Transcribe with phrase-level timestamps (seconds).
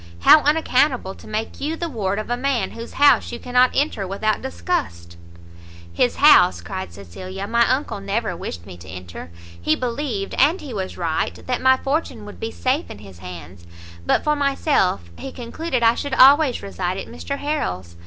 [0.21, 4.07] how unaccountable to make you the ward of a man whose house you cannot enter
[4.07, 5.15] without disgust!"
[5.93, 9.29] "His house," cried Cecilia, "my uncle never wished me to enter;
[9.61, 13.67] he believed, and he was right, that my fortune would be safe in his hands;
[14.03, 17.95] but for myself, he concluded I should always reside at Mr Harrel's."